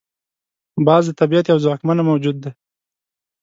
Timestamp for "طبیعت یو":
1.19-1.59